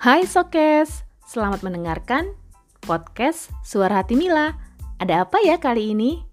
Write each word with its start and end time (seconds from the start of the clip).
Hai 0.00 0.24
Sokes, 0.24 1.04
selamat 1.28 1.60
mendengarkan 1.60 2.32
podcast 2.80 3.52
Suara 3.60 4.00
Hati 4.00 4.16
Mila. 4.16 4.56
Ada 4.96 5.28
apa 5.28 5.44
ya 5.44 5.60
kali 5.60 5.92
ini? 5.92 6.24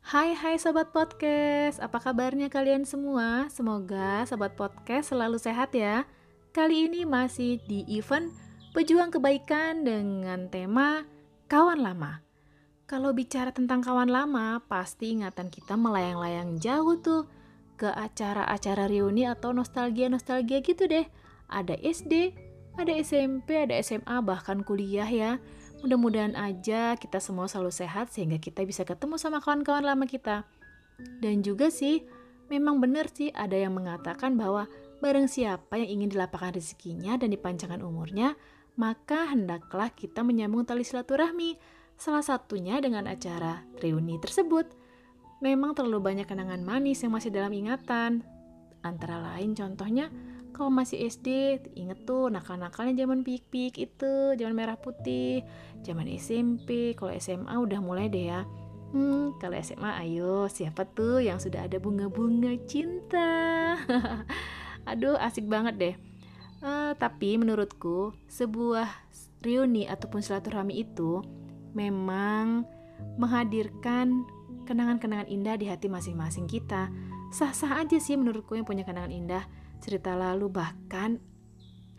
Hai 0.00 0.32
hai 0.32 0.56
sobat 0.56 0.96
podcast, 0.96 1.76
apa 1.76 2.00
kabarnya 2.00 2.48
kalian 2.48 2.88
semua? 2.88 3.52
Semoga 3.52 4.24
sobat 4.24 4.56
podcast 4.56 5.12
selalu 5.12 5.36
sehat 5.36 5.76
ya. 5.76 6.08
Kali 6.56 6.88
ini 6.88 7.04
masih 7.04 7.60
di 7.68 7.84
event 7.92 8.32
Pejuang 8.72 9.12
Kebaikan 9.12 9.84
dengan 9.84 10.48
tema 10.48 11.04
Kawan 11.44 11.84
Lama. 11.84 12.24
Kalau 12.88 13.12
bicara 13.12 13.52
tentang 13.52 13.84
kawan 13.84 14.08
lama, 14.08 14.64
pasti 14.64 15.12
ingatan 15.12 15.52
kita 15.52 15.76
melayang-layang 15.76 16.56
jauh 16.56 16.96
tuh 16.96 17.28
ke 17.76 17.92
acara-acara 17.92 18.88
reuni 18.88 19.28
atau 19.28 19.52
nostalgia-nostalgia 19.52 20.64
gitu 20.64 20.88
deh. 20.88 21.04
Ada 21.52 21.76
SD, 21.84 22.32
ada 22.80 22.96
SMP, 22.96 23.60
ada 23.60 23.76
SMA, 23.76 24.24
bahkan 24.24 24.64
kuliah 24.64 25.04
ya. 25.04 25.36
Mudah-mudahan 25.84 26.32
aja 26.32 26.96
kita 26.96 27.20
semua 27.20 27.52
selalu 27.52 27.76
sehat 27.76 28.08
sehingga 28.08 28.40
kita 28.40 28.64
bisa 28.64 28.88
ketemu 28.88 29.20
sama 29.20 29.44
kawan-kawan 29.44 29.84
lama 29.84 30.08
kita. 30.08 30.48
Dan 31.20 31.44
juga 31.44 31.68
sih, 31.68 32.08
memang 32.48 32.80
benar 32.80 33.12
sih 33.12 33.28
ada 33.36 33.52
yang 33.52 33.76
mengatakan 33.76 34.40
bahwa 34.40 34.64
bareng 35.04 35.28
siapa 35.28 35.76
yang 35.76 36.00
ingin 36.00 36.16
dilapangkan 36.16 36.56
rezekinya 36.56 37.20
dan 37.20 37.36
dipanjangkan 37.36 37.84
umurnya, 37.84 38.32
maka 38.76 39.30
hendaklah 39.30 39.92
kita 39.92 40.24
menyambung 40.24 40.64
tali 40.64 40.84
silaturahmi. 40.86 41.56
Salah 41.96 42.24
satunya 42.24 42.80
dengan 42.82 43.06
acara 43.06 43.62
reuni 43.78 44.18
tersebut. 44.18 44.66
Memang 45.42 45.74
terlalu 45.74 46.12
banyak 46.12 46.26
kenangan 46.26 46.62
manis 46.62 47.02
yang 47.02 47.14
masih 47.14 47.30
dalam 47.30 47.52
ingatan. 47.52 48.22
Antara 48.82 49.22
lain 49.22 49.54
contohnya 49.54 50.10
kalau 50.52 50.68
masih 50.68 51.08
SD 51.08 51.58
inget 51.74 52.04
tuh 52.04 52.28
nakal-nakalnya 52.28 53.02
zaman 53.02 53.24
pik-pik 53.24 53.80
itu 53.80 54.36
zaman 54.36 54.54
merah 54.54 54.76
putih 54.76 55.40
zaman 55.80 56.06
SMP 56.12 56.92
kalau 56.92 57.10
SMA 57.16 57.56
udah 57.56 57.80
mulai 57.80 58.12
deh 58.12 58.28
ya 58.28 58.44
hmm 58.92 59.40
kalau 59.40 59.56
SMA 59.58 59.90
ayo 60.04 60.46
siapa 60.52 60.84
tuh 60.92 61.24
yang 61.24 61.40
sudah 61.40 61.64
ada 61.64 61.80
bunga-bunga 61.80 62.52
cinta 62.68 63.32
aduh 64.90 65.16
asik 65.16 65.48
banget 65.48 65.74
deh 65.80 65.94
uh, 66.62 66.92
tapi 66.96 67.36
menurutku 67.36 68.16
sebuah 68.30 68.88
reuni 69.42 69.84
ataupun 69.90 70.22
silaturahmi 70.22 70.80
itu 70.80 71.20
memang 71.74 72.64
menghadirkan 73.18 74.24
kenangan-kenangan 74.64 75.26
indah 75.26 75.58
di 75.58 75.66
hati 75.66 75.90
masing-masing 75.90 76.46
kita 76.46 76.88
sah-sah 77.34 77.82
aja 77.82 77.98
sih 77.98 78.14
menurutku 78.14 78.54
yang 78.54 78.64
punya 78.64 78.86
kenangan 78.86 79.10
indah 79.10 79.44
cerita 79.82 80.14
lalu 80.14 80.46
bahkan 80.48 81.18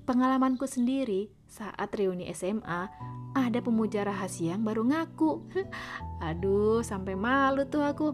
pengalamanku 0.08 0.64
sendiri 0.64 1.32
saat 1.48 1.92
reuni 1.94 2.32
SMA 2.32 2.88
ada 3.34 3.60
pemuja 3.66 4.06
rahasia 4.06 4.54
yang 4.54 4.62
baru 4.62 4.86
ngaku. 4.86 5.42
Aduh, 6.30 6.86
sampai 6.86 7.18
malu 7.18 7.66
tuh 7.66 7.82
aku. 7.82 8.14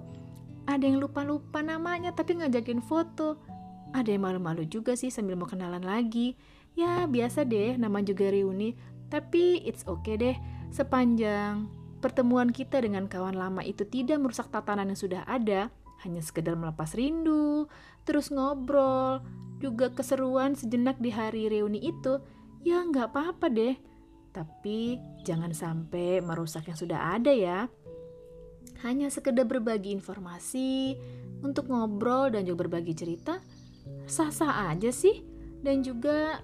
Ada 0.68 0.86
yang 0.86 1.02
lupa-lupa 1.04 1.60
namanya 1.60 2.16
tapi 2.16 2.40
ngajakin 2.40 2.80
foto. 2.84 3.40
Ada 3.94 4.16
yang 4.16 4.30
malu-malu 4.30 4.70
juga 4.70 4.94
sih 4.94 5.10
sambil 5.10 5.34
mau 5.36 5.50
kenalan 5.50 5.82
lagi. 5.82 6.38
Ya, 6.78 7.10
biasa 7.10 7.44
deh, 7.44 7.76
nama 7.76 8.00
juga 8.06 8.30
reuni. 8.30 8.78
Tapi 9.10 9.66
it's 9.66 9.82
okay 9.90 10.16
deh, 10.16 10.38
sepanjang 10.70 11.80
pertemuan 12.00 12.50
kita 12.56 12.80
dengan 12.80 13.06
kawan 13.12 13.36
lama 13.36 13.62
itu 13.62 13.84
tidak 13.84 14.24
merusak 14.24 14.48
tatanan 14.50 14.96
yang 14.96 15.00
sudah 15.00 15.22
ada, 15.28 15.68
hanya 16.08 16.24
sekedar 16.24 16.56
melepas 16.56 16.96
rindu, 16.96 17.68
terus 18.08 18.32
ngobrol, 18.32 19.20
juga 19.60 19.92
keseruan 19.92 20.56
sejenak 20.56 20.96
di 21.04 21.12
hari 21.12 21.52
reuni 21.52 21.84
itu, 21.84 22.24
ya 22.64 22.80
nggak 22.88 23.12
apa-apa 23.12 23.52
deh. 23.52 23.76
Tapi 24.32 24.96
jangan 25.28 25.52
sampai 25.52 26.24
merusak 26.24 26.72
yang 26.72 26.80
sudah 26.80 27.20
ada 27.20 27.36
ya. 27.36 27.68
Hanya 28.88 29.12
sekedar 29.12 29.44
berbagi 29.44 29.92
informasi, 29.92 30.96
untuk 31.44 31.68
ngobrol 31.68 32.32
dan 32.32 32.48
juga 32.48 32.68
berbagi 32.68 32.96
cerita, 32.96 33.44
sah-sah 34.10 34.74
aja 34.74 34.90
sih. 34.90 35.22
Dan 35.62 35.86
juga 35.86 36.42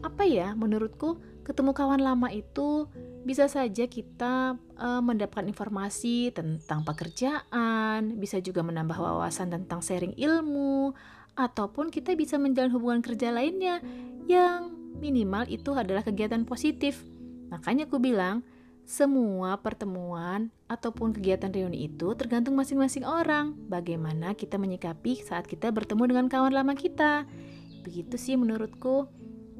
apa 0.00 0.22
ya 0.22 0.54
menurutku 0.54 1.18
ketemu 1.42 1.74
kawan 1.74 1.98
lama 1.98 2.30
itu 2.30 2.86
bisa 3.26 3.50
saja 3.50 3.88
kita 3.90 4.54
uh, 4.78 5.02
mendapatkan 5.02 5.48
informasi 5.48 6.30
tentang 6.32 6.86
pekerjaan, 6.86 8.16
bisa 8.16 8.38
juga 8.38 8.62
menambah 8.62 8.94
wawasan 8.94 9.52
tentang 9.52 9.82
sharing 9.82 10.14
ilmu, 10.16 10.94
ataupun 11.34 11.88
kita 11.92 12.12
bisa 12.18 12.36
menjalin 12.36 12.72
hubungan 12.72 13.00
kerja 13.00 13.32
lainnya 13.32 13.78
yang 14.26 14.74
minimal 14.98 15.46
itu 15.48 15.72
adalah 15.72 16.02
kegiatan 16.04 16.44
positif. 16.44 17.04
Makanya 17.48 17.88
aku 17.88 17.96
bilang, 18.02 18.44
semua 18.88 19.60
pertemuan 19.60 20.48
ataupun 20.64 21.12
kegiatan 21.12 21.52
reuni 21.52 21.92
itu 21.92 22.16
tergantung 22.16 22.56
masing-masing 22.56 23.04
orang. 23.04 23.52
Bagaimana 23.68 24.32
kita 24.32 24.56
menyikapi 24.56 25.20
saat 25.20 25.44
kita 25.44 25.68
bertemu 25.68 26.08
dengan 26.08 26.26
kawan 26.32 26.56
lama 26.56 26.72
kita. 26.72 27.28
Begitu 27.84 28.16
sih 28.16 28.40
menurutku. 28.40 29.04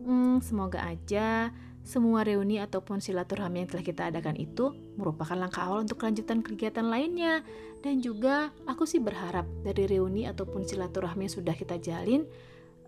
Hmm, 0.00 0.40
semoga 0.40 0.80
aja 0.80 1.52
semua 1.84 2.24
reuni 2.24 2.56
ataupun 2.56 3.04
silaturahmi 3.04 3.64
yang 3.64 3.68
telah 3.68 3.84
kita 3.84 4.02
adakan 4.08 4.36
itu 4.40 4.72
merupakan 4.96 5.36
langkah 5.36 5.68
awal 5.68 5.84
untuk 5.84 6.00
kelanjutan 6.00 6.40
kegiatan 6.40 6.88
lainnya. 6.88 7.44
Dan 7.84 8.00
juga 8.00 8.48
aku 8.64 8.88
sih 8.88 8.96
berharap 8.96 9.44
dari 9.60 9.84
reuni 9.84 10.24
ataupun 10.24 10.64
silaturahmi 10.64 11.28
yang 11.28 11.34
sudah 11.36 11.52
kita 11.52 11.76
jalin, 11.76 12.24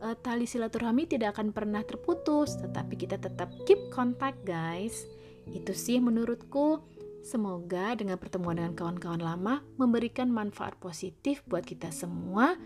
uh, 0.01 0.17
tali 0.17 0.49
silaturahmi 0.49 1.05
tidak 1.05 1.37
akan 1.37 1.53
pernah 1.53 1.85
terputus, 1.85 2.57
tetapi 2.65 2.97
kita 2.97 3.21
tetap 3.21 3.53
keep 3.69 3.93
contact 3.93 4.41
guys. 4.49 5.20
Itu 5.55 5.75
sih 5.75 5.99
menurutku. 5.99 6.83
Semoga 7.21 7.93
dengan 8.01 8.17
pertemuan 8.17 8.57
dengan 8.57 8.73
kawan-kawan 8.73 9.21
lama 9.21 9.61
memberikan 9.77 10.33
manfaat 10.33 10.73
positif 10.81 11.45
buat 11.45 11.69
kita 11.69 11.93
semua 11.93 12.57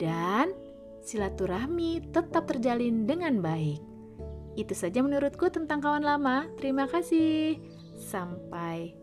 dan 0.00 0.56
silaturahmi 1.04 2.08
tetap 2.08 2.48
terjalin 2.48 3.04
dengan 3.04 3.44
baik. 3.44 3.84
Itu 4.56 4.72
saja 4.72 5.04
menurutku 5.04 5.52
tentang 5.52 5.84
kawan 5.84 6.04
lama. 6.04 6.48
Terima 6.56 6.88
kasih. 6.88 7.60
Sampai 8.00 8.96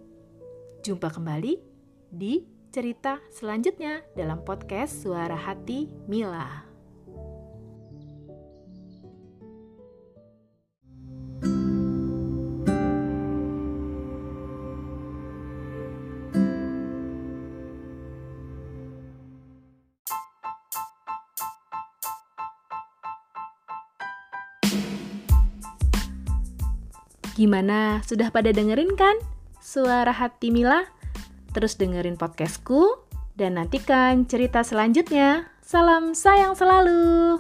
jumpa 0.82 1.14
kembali 1.14 1.62
di 2.10 2.46
cerita 2.70 3.22
selanjutnya 3.30 4.02
dalam 4.18 4.42
podcast 4.46 5.06
Suara 5.06 5.38
Hati 5.38 5.90
Mila. 6.10 6.69
Gimana? 27.40 28.04
Sudah 28.04 28.36
pada 28.36 28.52
dengerin 28.52 29.00
kan? 29.00 29.16
Suara 29.64 30.12
hati 30.12 30.52
Mila? 30.52 30.84
Terus 31.56 31.80
dengerin 31.80 32.20
podcastku 32.20 33.00
dan 33.40 33.56
nantikan 33.56 34.28
cerita 34.28 34.60
selanjutnya. 34.60 35.48
Salam 35.64 36.12
sayang 36.12 36.60
selalu. 36.60 37.40